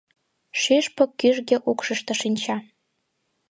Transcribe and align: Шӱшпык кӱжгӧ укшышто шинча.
Шӱшпык 0.61 1.11
кӱжгӧ 1.19 1.57
укшышто 1.69 2.13
шинча. 2.21 2.57